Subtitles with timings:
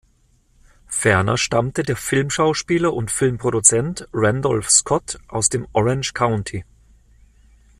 [0.87, 6.65] Ferner stammte der Filmschauspieler und Filmproduzent Randolph Scott aus dem Orange County.